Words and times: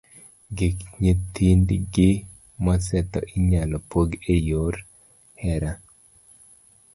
Gik 0.57 0.77
nyithindgi 1.01 2.09
mosetho 2.63 3.19
inyalo 3.35 3.75
pog 3.91 4.09
e 4.33 4.35
yor 4.49 4.75
hera. 5.41 5.71